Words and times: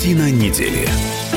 Картина 0.00 0.30
недели. 0.30 1.29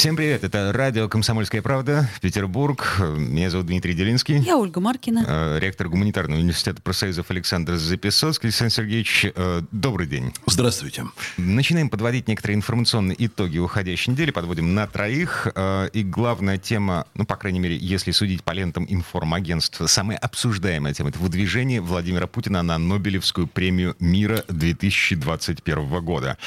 Всем 0.00 0.16
привет, 0.16 0.44
это 0.44 0.72
радио 0.72 1.10
«Комсомольская 1.10 1.60
правда», 1.60 2.08
Петербург. 2.22 2.96
Меня 3.18 3.50
зовут 3.50 3.66
Дмитрий 3.66 3.92
Делинский. 3.92 4.38
Я 4.38 4.56
Ольга 4.56 4.80
Маркина. 4.80 5.26
Э, 5.28 5.58
ректор 5.58 5.90
Гуманитарного 5.90 6.40
университета 6.40 6.80
профсоюзов 6.80 7.30
Александр 7.30 7.76
Записоцкий. 7.76 8.46
Александр 8.46 8.72
Сергеевич, 8.72 9.26
э, 9.34 9.60
добрый 9.70 10.06
день. 10.06 10.32
Здравствуйте. 10.46 11.04
Начинаем 11.36 11.90
подводить 11.90 12.28
некоторые 12.28 12.56
информационные 12.56 13.14
итоги 13.26 13.58
уходящей 13.58 14.14
недели. 14.14 14.30
Подводим 14.30 14.74
на 14.74 14.86
троих. 14.86 15.48
Э, 15.54 15.90
и 15.92 16.02
главная 16.02 16.56
тема, 16.56 17.04
ну, 17.14 17.26
по 17.26 17.36
крайней 17.36 17.60
мере, 17.60 17.76
если 17.76 18.12
судить 18.12 18.42
по 18.42 18.52
лентам 18.52 18.86
информагентств, 18.88 19.82
самая 19.86 20.16
обсуждаемая 20.16 20.94
тема— 20.94 21.08
это 21.10 21.18
выдвижение 21.18 21.82
Владимира 21.82 22.26
Путина 22.26 22.62
на 22.62 22.78
Нобелевскую 22.78 23.46
премию 23.46 23.96
мира 24.00 24.46
2021 24.48 26.00
года. 26.00 26.38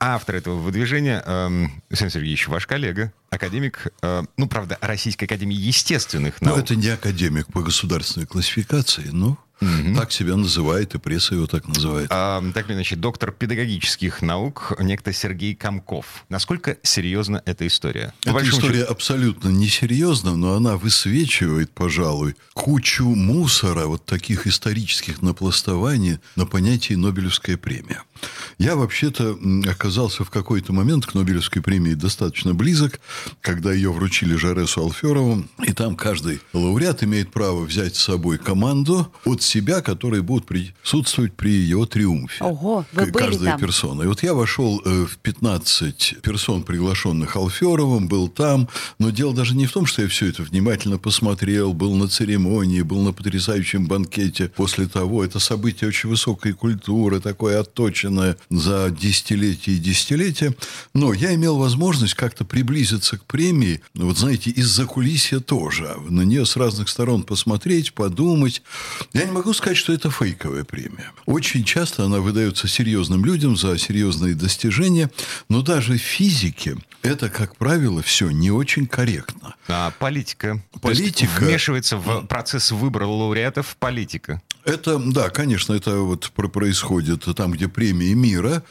Автор 0.00 0.36
этого 0.36 0.54
выдвижения, 0.54 1.20
Александр 1.90 2.14
Сергеевич, 2.14 2.48
ваш 2.48 2.66
коллега, 2.66 2.93
коллега, 2.94 3.12
академик, 3.30 3.88
э, 4.02 4.22
ну, 4.36 4.48
правда, 4.48 4.78
Российской 4.80 5.24
Академии 5.24 5.56
Естественных 5.56 6.40
ну, 6.40 6.48
наук. 6.48 6.58
Ну, 6.58 6.64
это 6.64 6.76
не 6.76 6.88
академик 6.88 7.48
по 7.52 7.62
государственной 7.62 8.26
классификации, 8.26 9.08
но 9.12 9.38
Угу. 9.60 9.94
Так 9.96 10.12
себя 10.12 10.36
называет, 10.36 10.94
и 10.94 10.98
пресса 10.98 11.36
его 11.36 11.46
так 11.46 11.66
называет. 11.68 12.08
А, 12.10 12.42
так 12.52 12.66
или 12.66 12.74
иначе, 12.74 12.96
доктор 12.96 13.30
педагогических 13.30 14.20
наук, 14.20 14.74
некто 14.80 15.12
Сергей 15.12 15.54
Комков. 15.54 16.24
Насколько 16.28 16.76
серьезна 16.82 17.40
эта 17.46 17.66
история? 17.66 18.12
Эта 18.24 18.44
история 18.48 18.80
счету... 18.80 18.92
абсолютно 18.92 19.48
несерьезна, 19.50 20.36
но 20.36 20.54
она 20.54 20.76
высвечивает, 20.76 21.70
пожалуй, 21.70 22.34
кучу 22.52 23.04
мусора, 23.04 23.86
вот 23.86 24.04
таких 24.04 24.46
исторических 24.48 25.22
напластований 25.22 26.18
на 26.34 26.46
понятие 26.46 26.98
Нобелевская 26.98 27.56
премия. 27.56 28.02
Я 28.58 28.76
вообще-то 28.76 29.36
оказался 29.68 30.24
в 30.24 30.30
какой-то 30.30 30.72
момент 30.72 31.06
к 31.06 31.14
Нобелевской 31.14 31.62
премии 31.62 31.94
достаточно 31.94 32.54
близок, 32.54 33.00
когда 33.40 33.72
ее 33.72 33.92
вручили 33.92 34.34
Жаресу 34.36 34.82
Алферову, 34.82 35.44
и 35.66 35.72
там 35.72 35.96
каждый 35.96 36.40
лауреат 36.52 37.02
имеет 37.02 37.32
право 37.32 37.64
взять 37.64 37.96
с 37.96 38.04
собой 38.04 38.38
команду 38.38 39.12
от 39.24 39.42
себя, 39.42 39.80
которые 39.80 40.22
будут 40.22 40.46
присутствовать 40.46 41.32
при 41.34 41.50
его 41.50 41.86
триумфе. 41.86 42.44
Ого, 42.44 42.84
вы 42.92 43.06
были 43.06 43.24
Каждая 43.24 43.50
там. 43.52 43.60
персона. 43.60 44.02
И 44.02 44.06
вот 44.06 44.22
я 44.22 44.34
вошел 44.34 44.80
э, 44.84 45.06
в 45.06 45.18
15 45.18 46.16
персон, 46.22 46.62
приглашенных 46.62 47.36
Алферовым, 47.36 48.08
был 48.08 48.28
там, 48.28 48.68
но 48.98 49.10
дело 49.10 49.34
даже 49.34 49.54
не 49.56 49.66
в 49.66 49.72
том, 49.72 49.86
что 49.86 50.02
я 50.02 50.08
все 50.08 50.28
это 50.28 50.42
внимательно 50.42 50.98
посмотрел, 50.98 51.72
был 51.72 51.94
на 51.94 52.08
церемонии, 52.08 52.82
был 52.82 53.02
на 53.02 53.12
потрясающем 53.12 53.86
банкете. 53.86 54.50
После 54.54 54.86
того, 54.86 55.24
это 55.24 55.38
событие 55.38 55.88
очень 55.88 56.08
высокой 56.08 56.52
культуры, 56.52 57.20
такое 57.20 57.60
отточенное 57.60 58.36
за 58.50 58.90
десятилетия 58.90 59.72
и 59.72 59.78
десятилетия. 59.78 60.54
Но 60.94 61.12
я 61.12 61.34
имел 61.34 61.56
возможность 61.56 62.14
как-то 62.14 62.44
приблизиться 62.44 63.18
к 63.18 63.24
премии, 63.24 63.80
вот 63.94 64.18
знаете, 64.18 64.50
из-за 64.50 64.86
кулисья 64.86 65.40
тоже. 65.40 65.96
На 66.08 66.22
нее 66.22 66.46
с 66.46 66.56
разных 66.56 66.88
сторон 66.88 67.22
посмотреть, 67.22 67.92
подумать. 67.92 68.62
Я 69.12 69.24
не 69.24 69.32
могу 69.32 69.52
сказать, 69.52 69.76
что 69.76 69.92
это 69.92 70.10
фейковая 70.10 70.64
премия. 70.64 71.12
Очень 71.26 71.64
часто 71.64 72.04
она 72.04 72.20
выдается 72.20 72.68
серьезным 72.68 73.24
людям 73.24 73.56
за 73.56 73.78
серьезные 73.78 74.34
достижения, 74.34 75.10
но 75.48 75.62
даже 75.62 75.98
в 75.98 76.02
физике 76.02 76.76
это, 77.04 77.28
как 77.28 77.56
правило, 77.56 78.02
все 78.02 78.30
не 78.30 78.50
очень 78.50 78.86
корректно. 78.86 79.54
А 79.68 79.90
политика? 79.98 80.62
Политика... 80.80 81.30
вмешивается 81.38 81.98
в 81.98 82.26
процесс 82.26 82.72
выбора 82.72 83.06
лауреатов 83.06 83.76
политика. 83.78 84.40
Это, 84.64 84.98
да, 84.98 85.28
конечно, 85.28 85.74
это 85.74 85.98
вот 85.98 86.30
происходит 86.30 87.24
там, 87.36 87.52
где 87.52 87.68
премии 87.68 88.14
мира. 88.14 88.62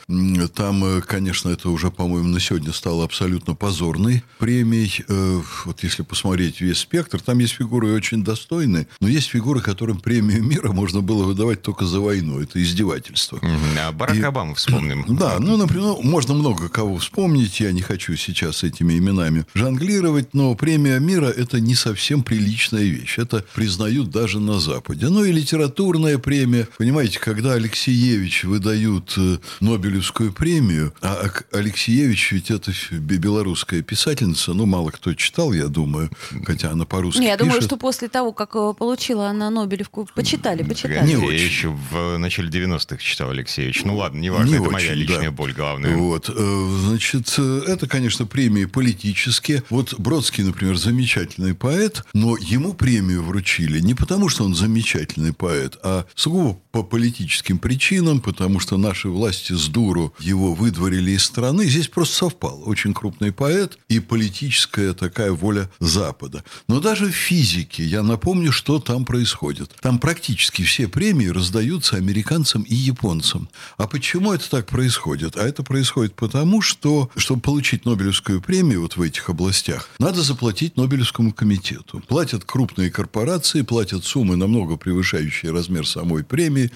Там, 0.56 0.84
э, 0.84 1.02
конечно, 1.02 1.50
это 1.50 1.70
уже, 1.70 1.92
по-моему, 1.92 2.30
на 2.30 2.40
сегодня 2.40 2.74
стало 2.74 3.04
абсолютно 3.04 3.54
позорной 3.54 4.24
премией. 4.40 5.04
Э, 5.08 5.42
вот 5.66 5.84
если 5.84 6.02
посмотреть 6.02 6.62
весь 6.62 6.80
спектр, 6.80 7.22
там 7.22 7.38
есть 7.40 7.54
фигуры 7.54 7.94
очень 7.94 8.24
достойные, 8.24 8.88
но 9.02 9.08
есть 9.08 9.28
фигуры, 9.28 9.62
которым 9.62 10.00
премию 10.00 10.44
мира 10.44 10.72
можно 10.72 11.02
было 11.02 11.26
выдавать 11.26 11.62
только 11.62 11.86
за 11.86 12.00
войну. 12.00 12.42
Это 12.42 12.62
издевательство. 12.62 13.40
А 13.80 13.92
Барак 13.92 14.16
И... 14.16 14.22
Обама 14.22 14.56
вспомним. 14.56 15.06
Да, 15.24 15.36
ну, 15.40 15.58
например, 15.58 15.84
ну, 15.84 16.02
можно 16.02 16.34
много 16.34 16.70
кого 16.70 16.98
вспомнить. 16.98 17.60
Я 17.60 17.72
не 17.72 17.82
хочу 17.82 18.16
сейчас 18.16 18.64
этими 18.64 18.98
именами 18.98 19.46
жонглировать, 19.54 20.34
но 20.34 20.56
премия 20.56 21.00
мира– 21.00 21.28
это 21.38 21.60
не 21.60 21.76
совсем 21.76 22.24
приличная 22.24 22.84
вещь. 22.84 23.20
Это 23.20 23.46
признают 23.54 24.10
даже 24.10 24.40
на 24.40 24.60
Западе. 24.60 25.08
Ну 25.08 25.24
и 25.24 25.32
литература 25.32 25.83
литературная 25.84 26.18
премия. 26.18 26.68
Понимаете, 26.78 27.20
когда 27.20 27.54
Алексеевич 27.54 28.44
выдают 28.44 29.14
э, 29.18 29.38
Нобелевскую 29.60 30.32
премию, 30.32 30.94
а 31.02 31.30
Алексеевич 31.52 32.32
ведь 32.32 32.52
это 32.52 32.72
белорусская 32.92 33.82
писательница, 33.82 34.54
ну, 34.54 34.66
мало 34.66 34.92
кто 34.92 35.14
читал, 35.14 35.54
я 35.54 35.68
думаю, 35.68 36.10
хотя 36.46 36.72
она 36.72 36.86
по-русски 36.86 37.20
Не, 37.20 37.28
я 37.28 37.34
пишет. 37.34 37.48
думаю, 37.48 37.62
что 37.62 37.78
после 37.78 38.08
того, 38.08 38.32
как 38.32 38.56
э, 38.56 38.74
получила 38.78 39.28
она 39.28 39.50
Нобелевку, 39.50 40.08
почитали, 40.16 40.64
почитали. 40.64 41.06
Не 41.06 41.18
очень. 41.18 41.46
еще 41.46 41.68
в 41.92 42.18
начале 42.18 42.50
90-х 42.50 42.98
читал 42.98 43.32
Алексеевич. 43.32 43.84
Ну, 43.84 43.98
ладно, 43.98 44.20
неважно, 44.20 44.50
не 44.50 44.56
это 44.56 44.64
очень, 44.64 44.72
моя 44.72 44.94
личная 44.94 45.26
да. 45.26 45.32
боль 45.32 45.54
главная. 45.54 45.96
Вот, 45.96 46.30
э, 46.30 46.68
значит, 46.88 47.38
это, 47.38 47.88
конечно, 47.88 48.26
премии 48.26 48.66
политические. 48.66 49.64
Вот 49.70 50.00
Бродский, 50.00 50.44
например, 50.44 50.78
замечательный 50.78 51.54
поэт, 51.54 52.04
но 52.14 52.38
ему 52.38 52.74
премию 52.74 53.24
вручили 53.24 53.80
не 53.80 53.94
потому, 53.94 54.30
что 54.30 54.44
он 54.46 54.56
замечательный 54.56 55.34
поэт, 55.34 55.73
нет, 55.74 55.80
а 55.84 56.06
сугубо 56.16 56.60
по 56.72 56.84
политическим 56.84 57.60
причинам, 57.60 58.20
потому 58.20 58.60
что 58.60 58.78
наши 58.78 59.08
власти 59.08 59.54
с 59.54 59.68
дуру 59.68 60.14
его 60.20 60.54
выдворили 60.56 61.12
из 61.12 61.24
страны. 61.24 61.66
Здесь 61.66 61.88
просто 61.88 62.16
совпал. 62.16 62.64
Очень 62.66 62.94
крупный 62.94 63.32
поэт 63.32 63.78
и 63.90 64.00
политическая 64.00 64.94
такая 64.94 65.32
воля 65.32 65.70
Запада. 65.80 66.44
Но 66.68 66.80
даже 66.80 67.08
в 67.08 67.16
физике, 67.16 67.84
я 67.84 68.02
напомню, 68.02 68.52
что 68.52 68.80
там 68.80 69.06
происходит. 69.06 69.72
Там 69.82 70.00
практически 70.00 70.64
все 70.64 70.88
премии 70.88 71.28
раздаются 71.28 71.98
американцам 71.98 72.64
и 72.64 72.74
японцам. 72.74 73.50
А 73.78 73.88
почему 73.88 74.34
это 74.34 74.50
так 74.50 74.66
происходит? 74.66 75.38
А 75.38 75.44
это 75.44 75.62
происходит 75.62 76.16
потому, 76.16 76.62
что, 76.62 77.12
чтобы 77.16 77.42
получить 77.42 77.86
Нобелевскую 77.86 78.42
премию 78.42 78.82
вот 78.82 78.98
в 78.98 79.02
этих 79.02 79.30
областях, 79.30 79.90
надо 80.00 80.24
заплатить 80.24 80.76
Нобелевскому 80.76 81.34
комитету. 81.34 82.02
Платят 82.08 82.46
крупные 82.46 82.90
корпорации, 82.90 83.62
платят 83.62 84.06
суммы 84.06 84.38
намного 84.38 84.76
превышающие 84.76 85.52
размер 85.64 85.88
самой 85.88 86.24
премии. 86.26 86.70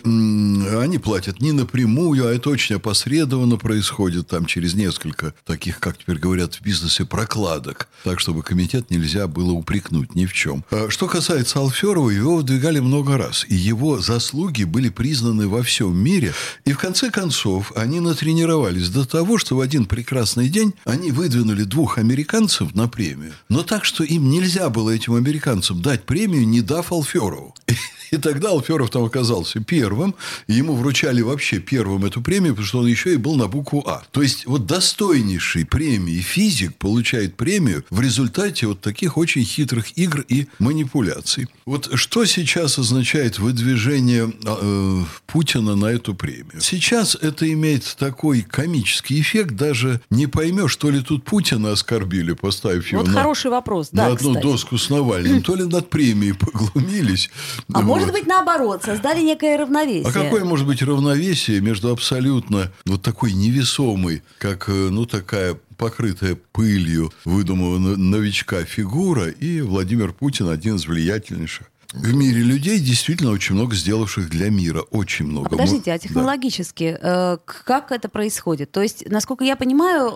Они 0.82 0.98
платят 0.98 1.42
не 1.42 1.52
напрямую, 1.52 2.26
а 2.26 2.32
это 2.32 2.50
очень 2.50 2.76
опосредованно 2.76 3.58
происходит 3.58 4.28
там 4.28 4.46
через 4.46 4.76
несколько 4.76 5.34
таких, 5.46 5.80
как 5.80 5.98
теперь 5.98 6.18
говорят 6.18 6.56
в 6.56 6.62
бизнесе, 6.62 7.04
прокладок. 7.04 7.90
Так, 8.06 8.22
чтобы 8.22 8.44
комитет 8.44 8.90
нельзя 8.90 9.28
было 9.28 9.52
упрекнуть 9.52 10.16
ни 10.16 10.26
в 10.26 10.32
чем. 10.32 10.64
А 10.72 10.90
что 10.90 11.08
касается 11.08 11.60
Алферова, 11.60 12.10
его 12.10 12.38
выдвигали 12.38 12.80
много 12.80 13.18
раз. 13.18 13.46
И 13.50 13.56
его 13.56 14.00
заслуги 14.00 14.64
были 14.64 14.88
признаны 14.88 15.50
во 15.50 15.64
всем 15.64 15.98
мире. 15.98 16.34
И 16.64 16.72
в 16.72 16.78
конце 16.78 17.12
концов 17.12 17.74
они 17.76 18.00
натренировались 18.00 18.90
до 18.90 19.06
того, 19.06 19.38
что 19.38 19.58
в 19.58 19.60
один 19.60 19.86
прекрасный 19.86 20.48
день 20.48 20.74
они 20.86 21.12
выдвинули 21.12 21.64
двух 21.64 21.98
американцев 21.98 22.74
на 22.74 22.88
премию. 22.88 23.34
Но 23.50 23.64
так, 23.64 23.84
что 23.84 24.06
им 24.06 24.30
нельзя 24.30 24.70
было 24.70 24.92
этим 24.92 25.16
американцам 25.16 25.82
дать 25.82 26.04
премию, 26.04 26.48
не 26.48 26.62
дав 26.62 26.90
Алферову. 26.94 27.54
И 28.12 28.18
тогда 28.18 28.50
Алферов 28.50 28.77
там 28.86 29.04
оказался 29.04 29.60
первым, 29.60 30.16
и 30.48 30.54
ему 30.54 30.76
вручали 30.76 31.22
вообще 31.22 31.60
первым 31.60 32.06
эту 32.06 32.22
премию, 32.22 32.54
потому 32.54 32.68
что 32.68 32.80
он 32.80 32.88
еще 32.88 33.14
и 33.14 33.18
был 33.18 33.36
на 33.36 33.48
букву 33.48 33.84
А. 33.88 34.04
То 34.12 34.22
есть, 34.22 34.46
вот 34.46 34.66
достойнейший 34.66 35.66
премии 35.66 36.20
физик 36.20 36.76
получает 36.76 37.36
премию 37.36 37.84
в 37.90 38.02
результате 38.02 38.68
вот 38.68 38.82
таких 38.82 39.18
очень 39.18 39.44
хитрых 39.44 39.98
игр 39.98 40.24
и 40.28 40.48
манипуляций. 40.60 41.48
Вот 41.66 41.90
что 41.96 42.26
сейчас 42.26 42.80
означает 42.80 43.40
выдвижение 43.40 44.32
э, 44.46 45.04
Путина 45.26 45.76
на 45.76 45.88
эту 45.88 46.14
премию? 46.14 46.62
Сейчас 46.62 47.16
это 47.16 47.52
имеет 47.52 47.96
такой 47.98 48.42
комический 48.42 49.20
эффект, 49.20 49.56
даже 49.56 50.02
не 50.10 50.28
поймешь, 50.28 50.76
то 50.76 50.90
ли 50.90 51.02
тут 51.02 51.24
Путина 51.24 51.72
оскорбили, 51.72 52.34
поставив 52.34 52.88
его 52.92 53.02
вот 53.02 53.08
на, 53.08 53.14
хороший 53.14 53.52
вопрос, 53.52 53.90
да, 53.92 54.08
на 54.08 54.14
одну 54.14 54.30
кстати. 54.30 54.44
доску 54.44 54.78
с 54.78 54.90
Навальным, 54.90 55.42
то 55.42 55.56
ли 55.56 55.64
над 55.64 55.90
премией 55.90 56.34
поглумились. 56.34 57.30
А 57.74 57.82
может 57.82 58.12
быть, 58.12 58.28
наоборот, 58.28 58.57
создали 58.84 59.22
некое 59.22 59.58
равновесие. 59.58 60.08
А 60.08 60.12
какое 60.12 60.44
может 60.44 60.66
быть 60.66 60.82
равновесие 60.82 61.62
между 61.62 61.92
абсолютно 61.92 62.72
вот 62.86 63.02
такой 63.02 63.34
невесомой, 63.34 64.24
как, 64.40 64.70
э, 64.70 64.72
ну, 64.72 65.06
такая 65.06 65.58
покрытая 65.78 66.38
пылью 66.52 67.12
выдуманного 67.24 67.96
новичка 67.96 68.64
фигура 68.64 69.30
и 69.30 69.62
Владимир 69.62 70.12
Путин, 70.12 70.50
один 70.50 70.76
из 70.76 70.88
влиятельнейших 70.88 71.68
В 71.94 72.14
мире 72.14 72.42
людей 72.42 72.80
действительно 72.80 73.32
очень 73.32 73.56
много 73.56 73.76
сделавших 73.76 74.30
для 74.30 74.50
мира. 74.50 74.82
Очень 74.92 75.26
много. 75.26 75.48
А 75.48 75.50
подождите, 75.52 75.92
а 75.94 75.98
технологически 75.98 76.98
да. 77.02 77.40
как 77.46 77.92
это 77.92 78.10
происходит? 78.10 78.72
То 78.72 78.82
есть, 78.82 79.10
насколько 79.10 79.44
я 79.46 79.56
понимаю, 79.56 80.12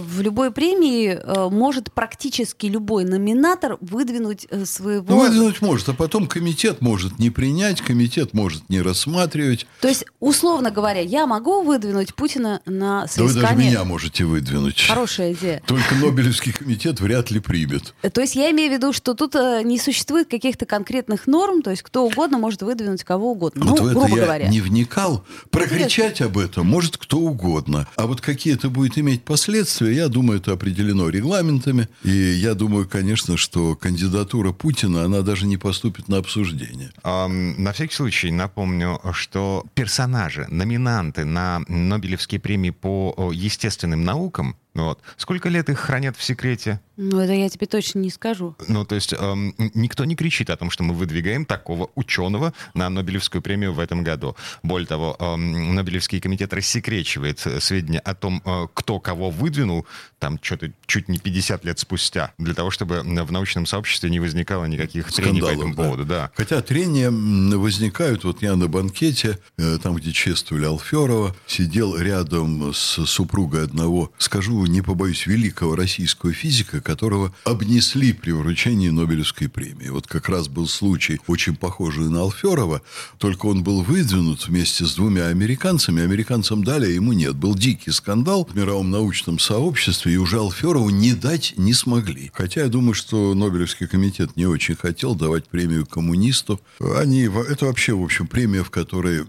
в 0.00 0.20
любой 0.20 0.50
премии 0.50 1.18
может 1.50 1.92
практически 1.92 2.66
любой 2.66 3.04
номинатор 3.04 3.78
выдвинуть 3.80 4.48
своего... 4.64 5.06
Ну, 5.08 5.20
выдвинуть 5.20 5.62
может, 5.62 5.88
а 5.88 5.94
потом 5.94 6.26
комитет 6.26 6.80
может 6.80 7.18
не 7.18 7.30
принять, 7.30 7.80
комитет 7.80 8.34
может 8.34 8.68
не 8.68 8.82
рассматривать. 8.82 9.66
То 9.80 9.88
есть, 9.88 10.04
условно 10.20 10.70
говоря, 10.70 11.00
я 11.00 11.26
могу 11.26 11.62
выдвинуть 11.62 12.14
Путина 12.14 12.60
на 12.66 13.06
соискание... 13.06 13.34
Да 13.34 13.40
вы 13.40 13.56
даже 13.56 13.68
меня 13.68 13.84
можете 13.84 14.24
выдвинуть. 14.24 14.86
Хорошая 14.88 15.34
идея. 15.34 15.62
Только 15.66 15.94
Нобелевский 15.94 16.52
комитет 16.52 17.00
вряд 17.00 17.30
ли 17.30 17.38
примет. 17.40 17.94
То 18.12 18.20
есть 18.20 18.34
я 18.34 18.50
имею 18.50 18.70
в 18.70 18.74
виду, 18.74 18.92
что 18.92 19.14
тут 19.14 19.36
э, 19.36 19.62
не 19.64 19.78
существует 19.78 20.28
каких-то 20.28 20.66
конкретных 20.66 21.11
норм, 21.26 21.62
то 21.62 21.70
есть 21.70 21.82
кто 21.82 22.06
угодно 22.06 22.38
может 22.38 22.62
выдвинуть 22.62 23.04
кого 23.04 23.32
угодно. 23.32 23.64
Вот 23.64 23.78
ну, 23.78 23.84
в 23.84 23.86
это 23.88 23.98
грубо 23.98 24.16
я 24.16 24.24
говоря. 24.24 24.48
не 24.48 24.60
вникал. 24.60 25.24
Прокричать 25.50 26.20
об 26.20 26.38
этом 26.38 26.66
может 26.66 26.96
кто 26.96 27.18
угодно. 27.18 27.86
А 27.96 28.06
вот 28.06 28.20
какие 28.20 28.54
это 28.54 28.68
будет 28.68 28.98
иметь 28.98 29.24
последствия, 29.24 29.94
я 29.94 30.08
думаю, 30.08 30.40
это 30.40 30.52
определено 30.52 31.08
регламентами. 31.08 31.88
И 32.04 32.10
я 32.10 32.54
думаю, 32.54 32.88
конечно, 32.88 33.36
что 33.36 33.76
кандидатура 33.76 34.52
Путина, 34.52 35.04
она 35.04 35.22
даже 35.22 35.46
не 35.46 35.56
поступит 35.56 36.08
на 36.08 36.18
обсуждение. 36.18 36.92
А, 37.02 37.28
на 37.28 37.72
всякий 37.72 37.94
случай 37.94 38.30
напомню, 38.30 39.00
что 39.12 39.64
персонажи, 39.74 40.46
номинанты 40.48 41.24
на 41.24 41.62
Нобелевские 41.68 42.40
премии 42.40 42.70
по 42.70 43.30
естественным 43.32 44.04
наукам 44.04 44.56
вот. 44.74 45.00
Сколько 45.16 45.48
лет 45.48 45.68
их 45.68 45.78
хранят 45.78 46.16
в 46.16 46.22
секрете? 46.22 46.80
Ну, 46.96 47.20
это 47.20 47.32
я 47.32 47.48
тебе 47.48 47.66
точно 47.66 47.98
не 47.98 48.10
скажу. 48.10 48.54
Ну, 48.68 48.84
то 48.84 48.94
есть 48.94 49.12
эм, 49.12 49.54
никто 49.74 50.04
не 50.04 50.14
кричит 50.14 50.50
о 50.50 50.56
том, 50.56 50.70
что 50.70 50.82
мы 50.82 50.94
выдвигаем 50.94 51.44
такого 51.44 51.90
ученого 51.94 52.54
на 52.74 52.88
Нобелевскую 52.88 53.42
премию 53.42 53.72
в 53.72 53.80
этом 53.80 54.02
году. 54.04 54.36
Более 54.62 54.86
того, 54.86 55.16
эм, 55.18 55.74
Нобелевский 55.74 56.20
комитет 56.20 56.52
рассекречивает 56.54 57.38
сведения 57.60 57.98
о 57.98 58.14
том, 58.14 58.42
э, 58.44 58.66
кто 58.72 59.00
кого 59.00 59.30
выдвинул, 59.30 59.86
там 60.18 60.38
что-то 60.40 60.72
чуть 60.86 61.08
не 61.08 61.18
50 61.18 61.64
лет 61.64 61.78
спустя, 61.78 62.32
для 62.38 62.54
того, 62.54 62.70
чтобы 62.70 63.00
в 63.00 63.32
научном 63.32 63.66
сообществе 63.66 64.08
не 64.08 64.20
возникало 64.20 64.66
никаких 64.66 65.10
Скандалов, 65.10 65.34
трений 65.34 65.40
по 65.40 65.52
этому 65.52 65.74
да. 65.74 65.82
поводу. 65.82 66.04
Да. 66.04 66.30
Хотя 66.34 66.62
трения 66.62 67.10
возникают, 67.10 68.24
вот 68.24 68.42
я 68.42 68.54
на 68.54 68.68
банкете, 68.68 69.38
э, 69.58 69.78
там, 69.82 69.96
где 69.96 70.12
чествовали 70.12 70.66
Алферова, 70.66 71.34
сидел 71.46 71.96
рядом 71.96 72.72
с 72.72 73.04
супругой 73.06 73.64
одного, 73.64 74.12
скажу, 74.18 74.61
не 74.66 74.82
побоюсь, 74.82 75.26
великого 75.26 75.76
российского 75.76 76.32
физика, 76.32 76.80
которого 76.80 77.34
обнесли 77.44 78.12
при 78.12 78.32
вручении 78.32 78.88
Нобелевской 78.88 79.48
премии. 79.48 79.88
Вот 79.88 80.06
как 80.06 80.28
раз 80.28 80.48
был 80.48 80.68
случай, 80.68 81.20
очень 81.26 81.56
похожий 81.56 82.08
на 82.08 82.20
Алферова, 82.20 82.82
только 83.18 83.46
он 83.46 83.62
был 83.62 83.82
выдвинут 83.82 84.46
вместе 84.46 84.86
с 84.86 84.94
двумя 84.94 85.26
американцами. 85.26 86.02
Американцам 86.02 86.64
дали, 86.64 86.86
а 86.86 86.90
ему 86.90 87.12
нет. 87.12 87.34
Был 87.34 87.54
дикий 87.54 87.90
скандал 87.90 88.48
в 88.50 88.56
мировом 88.56 88.90
научном 88.90 89.38
сообществе, 89.38 90.14
и 90.14 90.16
уже 90.16 90.38
Алферову 90.38 90.90
не 90.90 91.14
дать 91.14 91.54
не 91.56 91.74
смогли. 91.74 92.30
Хотя 92.34 92.62
я 92.62 92.68
думаю, 92.68 92.94
что 92.94 93.34
Нобелевский 93.34 93.86
комитет 93.86 94.36
не 94.36 94.46
очень 94.46 94.76
хотел 94.76 95.14
давать 95.14 95.46
премию 95.46 95.86
коммунисту. 95.86 96.60
Они, 96.80 97.22
это 97.22 97.66
вообще, 97.66 97.94
в 97.94 98.02
общем, 98.02 98.26
премия, 98.26 98.62
в 98.62 98.70
которой 98.70 99.24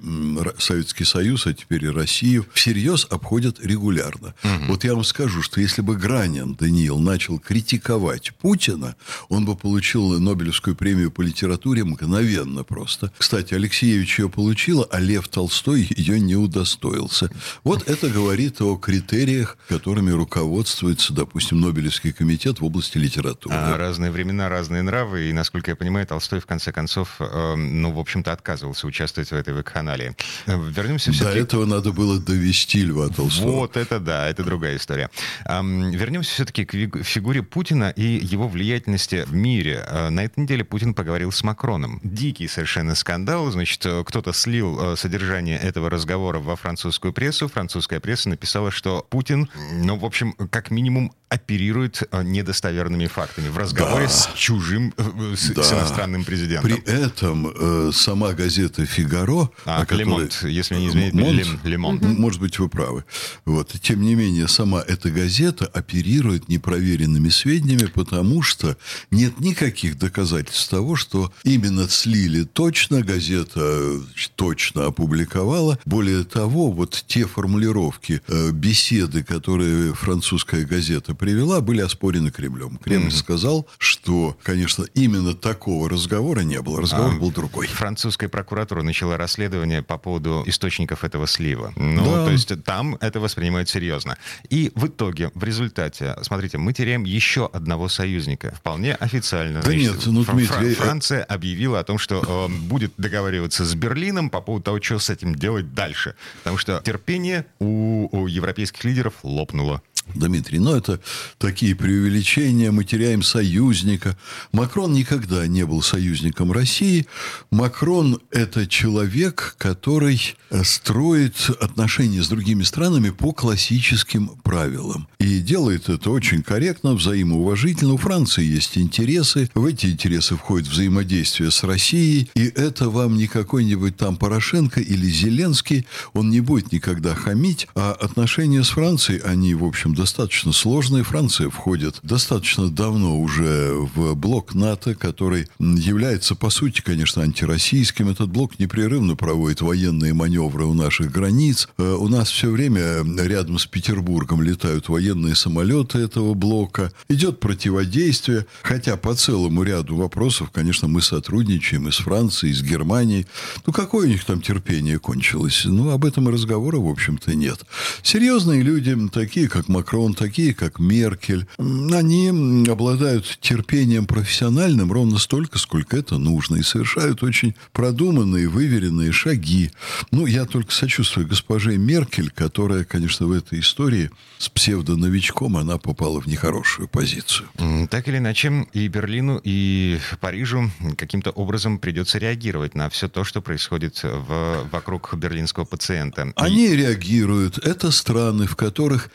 Советский 0.58 1.06
Союз, 1.06 1.48
а 1.48 1.54
теперь 1.54 1.86
и 1.86 1.90
Россию, 1.90 2.46
всерьез 2.54 3.08
обходят 3.10 3.60
регулярно. 3.64 4.34
Угу. 4.44 4.66
Вот 4.70 4.84
я 4.84 4.94
вам 4.94 5.04
скажу, 5.04 5.23
что 5.28 5.62
если 5.62 5.82
бы 5.82 5.96
Гранин 5.96 6.56
Даниил 6.56 7.00
начал 7.00 7.40
критиковать 7.40 8.34
Путина, 8.42 8.96
он 9.30 9.46
бы 9.46 9.56
получил 9.56 10.20
Нобелевскую 10.20 10.76
премию 10.76 11.12
по 11.12 11.22
литературе 11.22 11.84
мгновенно 11.84 12.64
просто. 12.64 13.12
Кстати, 13.18 13.54
Алексеевич 13.54 14.20
ее 14.20 14.30
получил, 14.30 14.88
а 14.92 15.00
Лев 15.00 15.28
Толстой 15.28 15.88
ее 15.96 16.20
не 16.20 16.36
удостоился. 16.36 17.30
Вот 17.64 17.88
это 17.88 18.10
говорит 18.10 18.62
о 18.62 18.76
критериях, 18.78 19.58
которыми 19.68 20.12
руководствуется, 20.12 21.14
допустим, 21.14 21.62
Нобелевский 21.62 22.14
комитет 22.14 22.60
в 22.60 22.66
области 22.66 22.98
литературы. 22.98 23.56
А 23.56 23.78
разные 23.78 24.12
времена, 24.12 24.50
разные 24.50 24.82
нравы, 24.82 25.30
и, 25.30 25.34
насколько 25.34 25.72
я 25.72 25.76
понимаю, 25.76 26.08
Толстой, 26.08 26.40
в 26.40 26.46
конце 26.46 26.72
концов, 26.72 27.16
э, 27.20 27.56
ну, 27.56 27.92
в 27.92 28.00
общем-то, 28.00 28.32
отказывался 28.32 28.88
участвовать 28.88 29.30
в 29.30 29.34
этой 29.34 29.54
вакханалии. 29.54 30.16
Вернемся 30.48 31.12
все-таки... 31.12 31.40
До 31.40 31.44
этого 31.44 31.66
надо 31.66 31.92
было 31.92 32.20
довести 32.20 32.84
Льва 32.84 33.10
Толстого. 33.10 33.52
Вот 33.52 33.78
это 33.78 34.00
да, 34.00 34.30
это 34.30 34.44
другая 34.44 34.78
история. 34.78 35.10
Вернемся 35.46 36.32
все-таки 36.32 36.66
к 36.66 37.04
фигуре 37.04 37.44
Путина 37.44 37.90
и 37.90 38.04
его 38.04 38.48
влиятельности 38.48 39.24
в 39.26 39.34
мире. 39.34 39.84
Э, 39.88 40.10
на 40.10 40.24
этой 40.24 40.42
неделе 40.42 40.64
Путин 40.64 40.94
поговорил 40.94 41.32
с 41.32 41.44
Макроном. 41.44 42.00
Дикий 42.04 42.48
совершенно 42.48 42.96
скандал. 42.96 43.52
Значит, 43.52 43.86
э, 43.86 44.04
кто-то 44.06 44.34
слил 44.34 44.94
э, 44.94 44.96
содержание 44.96 45.58
этого 45.58 45.90
разговора 45.90 46.40
во 46.40 46.56
французскую 46.56 47.14
прессу. 47.14 47.48
Французская 47.48 48.00
пресса 48.00 48.30
написала, 48.30 48.72
что 48.72 49.06
Путин, 49.10 49.50
ну, 49.72 49.98
в 49.98 50.06
общем, 50.06 50.34
как 50.34 50.72
минимум 50.72 51.14
оперирует 51.34 52.04
недостоверными 52.12 53.08
фактами 53.08 53.50
в 53.50 53.58
разговоре 53.58 54.06
да. 54.06 54.12
с 54.12 54.30
чужим, 54.36 54.94
с, 55.36 55.50
да. 55.50 55.64
с 55.64 55.74
иностранным 55.74 56.24
президентом. 56.24 56.70
При 56.70 56.94
этом 56.94 57.48
э, 57.48 57.92
сама 57.92 58.34
газета 58.34 58.86
«Фигаро», 58.86 59.50
а, 59.66 59.82
которой... 59.82 60.00
Лемонт, 60.00 60.44
если 60.44 60.76
не 60.76 60.90
изменяет, 60.90 61.14
Монт, 61.14 61.64
Лемонт. 61.64 62.02
Может 62.04 62.40
быть, 62.40 62.60
вы 62.60 62.70
правы. 62.70 63.04
Вот. 63.46 63.74
Тем 63.82 64.02
не 64.02 64.14
менее, 64.16 64.48
сама 64.48 64.84
эта 64.88 65.10
газета 65.10 65.66
оперирует 65.66 66.50
непроверенными 66.50 67.30
сведениями, 67.30 67.88
потому 67.88 68.42
что 68.44 68.78
нет 69.10 69.40
никаких 69.40 69.98
доказательств 69.98 70.70
того, 70.70 70.96
что 70.96 71.34
именно 71.44 71.90
слили 71.90 72.44
точно, 72.44 73.02
газета 73.02 74.00
точно 74.36 74.86
опубликовала. 74.88 75.80
Более 75.86 76.24
того, 76.26 76.72
вот 76.72 77.04
те 77.08 77.26
формулировки, 77.26 78.22
э, 78.28 78.52
беседы, 78.52 79.24
которые 79.24 79.94
французская 79.94 80.64
газета 80.64 81.16
привела, 81.24 81.62
были 81.62 81.80
оспорены 81.80 82.32
Кремлем. 82.32 82.78
Кремль 82.84 83.08
mm-hmm. 83.08 83.12
сказал, 83.12 83.66
что, 83.78 84.38
конечно, 84.44 84.84
именно 84.94 85.34
такого 85.34 85.90
разговора 85.90 86.42
не 86.42 86.62
было. 86.62 86.82
Разговор 86.82 87.14
а, 87.14 87.18
был 87.18 87.32
другой. 87.32 87.68
Французская 87.68 88.28
прокуратура 88.28 88.82
начала 88.82 89.16
расследование 89.16 89.82
по 89.82 89.98
поводу 89.98 90.44
источников 90.46 91.06
этого 91.06 91.26
слива. 91.26 91.72
Ну, 91.78 92.04
да. 92.04 92.26
то 92.26 92.32
есть 92.32 92.52
там 92.66 92.98
это 93.00 93.22
воспринимают 93.22 93.70
серьезно. 93.70 94.18
И 94.50 94.74
в 94.76 94.88
итоге, 94.88 95.32
в 95.34 95.46
результате, 95.46 96.14
смотрите, 96.24 96.58
мы 96.58 96.74
теряем 96.74 97.06
еще 97.06 97.50
одного 97.54 97.88
союзника. 97.88 98.54
Вполне 98.58 98.94
официально. 98.96 99.62
Да 99.62 99.72
Значит, 99.72 99.94
нет, 99.94 100.06
ну, 100.08 100.26
Дмитрий... 100.26 100.74
Э, 100.74 100.76
Франция 100.76 101.24
объявила 101.24 101.80
о 101.80 101.86
том, 101.86 102.00
что 102.00 102.50
э, 102.50 102.54
будет 102.68 102.92
договариваться 102.98 103.64
с 103.64 103.74
Берлином 103.76 104.30
по 104.30 104.42
поводу 104.42 104.66
того, 104.66 104.82
что 104.82 105.00
с 105.00 105.10
этим 105.10 105.36
делать 105.36 105.74
дальше. 105.74 106.16
Потому 106.40 106.58
что 106.58 106.82
терпение 106.84 107.46
у, 107.60 108.10
у 108.12 108.28
европейских 108.28 108.84
лидеров 108.84 109.14
лопнуло. 109.24 109.82
Дмитрий, 110.16 110.60
но 110.60 110.76
это 110.76 111.00
такие 111.38 111.76
преувеличения, 111.76 112.72
мы 112.72 112.84
теряем 112.84 113.24
союзника. 113.24 114.18
Макрон 114.52 114.94
никогда 114.94 115.48
не 115.48 115.66
был 115.66 115.82
союзником 115.82 116.52
России. 116.52 117.08
Макрон– 117.52 118.20
это 118.32 118.68
человек, 118.68 119.56
который 119.58 120.36
строит 120.64 121.50
отношения 121.60 122.22
с 122.22 122.28
другими 122.28 122.64
странами 122.64 123.10
по 123.10 123.32
классическим 123.32 124.30
правилам. 124.44 125.08
И 125.20 125.40
делает 125.40 125.90
это 125.90 126.12
очень 126.12 126.44
корректно, 126.44 126.94
взаимоуважительно. 126.94 127.94
У 127.94 127.98
Франции 127.98 128.44
есть 128.44 128.78
интересы. 128.78 129.50
В 129.56 129.66
эти 129.66 129.88
интересы 129.88 130.36
входит 130.36 130.68
взаимодействие 130.68 131.50
с 131.50 131.64
Россией. 131.64 132.30
И 132.36 132.44
это 132.44 132.90
вам 132.90 133.18
не 133.18 133.28
какой-нибудь 133.28 133.98
там 133.98 134.18
Порошенко 134.18 134.80
или 134.80 135.08
Зеленский. 135.08 135.88
Он 136.14 136.30
не 136.30 136.42
будет 136.42 136.72
никогда 136.72 137.16
хамить. 137.16 137.68
А 137.74 137.94
отношения 137.94 138.64
с 138.64 138.70
Францией, 138.70 139.20
они, 139.22 139.56
в 139.56 139.64
общем, 139.64 139.93
достаточно 139.94 140.52
сложные. 140.52 141.04
Франция 141.04 141.50
входит 141.50 142.00
достаточно 142.04 142.70
давно 142.70 143.20
уже 143.20 143.74
в 143.74 144.16
блок 144.16 144.54
НАТО, 144.54 144.96
который 144.96 145.48
является, 145.60 146.36
по 146.36 146.50
сути, 146.50 146.82
конечно, 146.82 147.22
антироссийским. 147.22 148.10
Этот 148.10 148.30
блок 148.30 148.60
непрерывно 148.60 149.16
проводит 149.16 149.62
военные 149.62 150.14
маневры 150.14 150.66
у 150.66 150.74
наших 150.74 151.12
границ. 151.12 151.70
Э, 151.78 151.94
у 151.94 152.08
нас 152.08 152.30
все 152.30 152.50
время 152.50 153.04
рядом 153.22 153.60
с 153.60 153.66
Петербургом 153.66 154.42
летают 154.42 154.90
военные 154.90 155.36
самолеты 155.36 156.00
этого 156.00 156.34
блока. 156.34 156.92
Идет 157.10 157.40
противодействие, 157.40 158.46
хотя 158.62 158.98
по 158.98 159.16
целому 159.16 159.64
ряду 159.64 159.96
вопросов, 159.96 160.50
конечно, 160.52 160.88
мы 160.88 161.02
сотрудничаем 161.02 161.88
и 161.88 161.92
с 161.92 161.98
Францией, 161.98 162.52
и 162.52 162.56
с 162.56 162.62
Германией. 162.62 163.28
Ну, 163.66 163.74
какое 163.74 164.08
у 164.08 164.10
них 164.10 164.26
там 164.26 164.42
терпение 164.42 165.00
кончилось? 165.00 165.64
Ну, 165.66 165.92
об 165.92 166.06
этом 166.06 166.30
и 166.30 166.32
разговора, 166.32 166.78
в 166.78 166.88
общем-то, 166.88 167.36
нет. 167.36 167.62
Серьезные 168.02 168.62
люди, 168.62 168.98
такие 169.10 169.48
как 169.48 169.68
Макрон, 169.68 169.83
Макрон, 169.84 170.14
такие 170.14 170.54
как 170.54 170.80
Меркель, 170.80 171.46
они 171.58 172.30
обладают 172.70 173.38
терпением 173.42 174.06
профессиональным 174.06 174.94
ровно 174.94 175.18
столько, 175.18 175.60
сколько 175.60 175.98
это 175.98 176.18
нужно, 176.18 176.56
и 176.56 176.64
совершают 176.64 177.22
очень 177.22 177.54
продуманные, 177.74 178.48
выверенные 178.48 179.12
шаги. 179.12 179.72
Ну, 180.12 180.26
я 180.26 180.46
только 180.46 180.72
сочувствую 180.72 181.28
госпоже 181.28 181.78
Меркель, 181.78 182.32
которая, 182.32 182.86
конечно, 182.86 183.28
в 183.28 183.34
этой 183.34 183.60
истории 183.60 184.10
с 184.38 184.48
псевдоновичком, 184.48 185.58
она 185.58 185.78
попала 185.78 186.22
в 186.22 186.28
нехорошую 186.28 186.88
позицию. 186.88 187.50
Так 187.90 188.08
или 188.08 188.20
иначе, 188.20 188.66
и 188.72 188.88
Берлину, 188.88 189.42
и 189.44 190.00
Парижу 190.22 190.72
каким-то 190.98 191.32
образом 191.32 191.78
придется 191.78 192.20
реагировать 192.20 192.74
на 192.74 192.90
все 192.90 193.10
то, 193.10 193.26
что 193.26 193.42
происходит 193.42 194.02
в, 194.02 194.70
вокруг 194.72 195.14
берлинского 195.16 195.66
пациента. 195.66 196.32
Они 196.38 196.74
реагируют. 196.74 197.58
Это 197.58 197.92
страны, 197.92 198.48
в 198.48 198.56
которых 198.56 199.10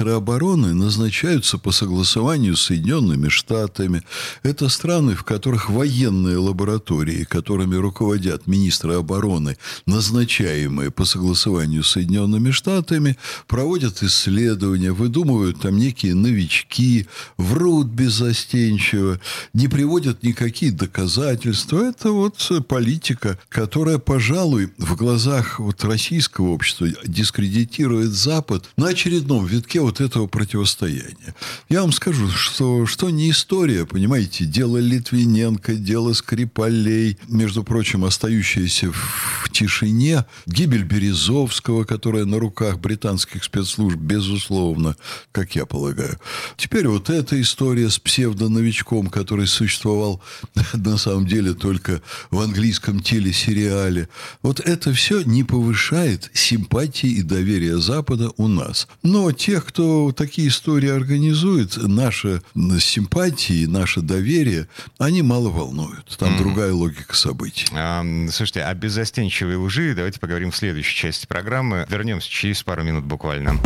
министры 0.00 0.16
обороны 0.16 0.72
назначаются 0.72 1.58
по 1.58 1.72
согласованию 1.72 2.56
с 2.56 2.62
Соединенными 2.62 3.28
Штатами. 3.28 4.02
Это 4.42 4.70
страны, 4.70 5.14
в 5.14 5.24
которых 5.24 5.68
военные 5.68 6.38
лаборатории, 6.38 7.24
которыми 7.24 7.76
руководят 7.76 8.46
министры 8.46 8.94
обороны, 8.94 9.58
назначаемые 9.84 10.90
по 10.90 11.04
согласованию 11.04 11.82
с 11.82 11.90
Соединенными 11.90 12.50
Штатами, 12.50 13.18
проводят 13.46 14.02
исследования, 14.02 14.92
выдумывают 14.92 15.60
там 15.60 15.76
некие 15.76 16.14
новички, 16.14 17.06
врут 17.36 17.88
беззастенчиво, 17.88 19.20
не 19.52 19.68
приводят 19.68 20.22
никакие 20.22 20.72
доказательства. 20.72 21.82
Это 21.82 22.10
вот 22.10 22.50
политика, 22.68 23.38
которая, 23.50 23.98
пожалуй, 23.98 24.70
в 24.78 24.96
глазах 24.96 25.60
вот 25.60 25.84
российского 25.84 26.48
общества 26.50 26.88
дискредитирует 27.06 28.12
Запад 28.12 28.64
на 28.78 28.88
очередном 28.88 29.44
витке 29.44 29.89
вот 29.90 30.00
этого 30.00 30.28
противостояния. 30.28 31.34
Я 31.68 31.80
вам 31.80 31.92
скажу, 31.92 32.28
что, 32.28 32.86
что 32.86 33.10
не 33.10 33.30
история, 33.30 33.84
понимаете, 33.86 34.44
дело 34.44 34.76
Литвиненко, 34.76 35.74
дело 35.74 36.12
Скрипалей, 36.12 37.18
между 37.26 37.64
прочим, 37.64 38.04
остающиеся 38.04 38.92
в 38.92 39.50
тишине, 39.50 40.26
гибель 40.46 40.84
Березовского, 40.84 41.82
которая 41.82 42.24
на 42.24 42.38
руках 42.38 42.78
британских 42.78 43.42
спецслужб, 43.42 43.96
безусловно, 43.96 44.94
как 45.32 45.56
я 45.56 45.66
полагаю. 45.66 46.18
Теперь 46.56 46.86
вот 46.86 47.10
эта 47.10 47.40
история 47.40 47.90
с 47.90 47.98
псевдоновичком, 47.98 49.08
который 49.08 49.48
существовал 49.48 50.22
на 50.72 50.98
самом 50.98 51.26
деле 51.26 51.52
только 51.54 52.00
в 52.30 52.38
английском 52.38 53.00
телесериале. 53.00 54.08
Вот 54.42 54.60
это 54.60 54.92
все 54.92 55.22
не 55.22 55.42
повышает 55.42 56.30
симпатии 56.32 57.10
и 57.10 57.22
доверия 57.22 57.78
Запада 57.78 58.30
у 58.36 58.46
нас. 58.46 58.86
Но 59.02 59.32
тех, 59.32 59.66
кто 59.66 59.79
такие 60.16 60.48
истории 60.48 60.90
организует, 60.90 61.76
наша 61.76 62.42
симпатия, 62.80 63.66
наше 63.66 64.00
доверие, 64.00 64.68
они 64.98 65.22
мало 65.22 65.48
волнуют. 65.48 66.16
Там 66.18 66.34
mm-hmm. 66.34 66.38
другая 66.38 66.72
логика 66.72 67.16
событий. 67.16 67.66
А, 67.72 68.04
слушайте, 68.30 68.62
о 68.62 68.74
беззастенчивой 68.74 69.56
лжи 69.56 69.94
давайте 69.94 70.20
поговорим 70.20 70.50
в 70.50 70.56
следующей 70.56 70.96
части 70.96 71.26
программы. 71.26 71.86
Вернемся 71.88 72.28
через 72.28 72.62
пару 72.62 72.82
минут 72.82 73.04
буквально. 73.04 73.58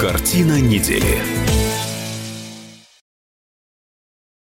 Картина 0.00 0.60
недели. 0.60 1.37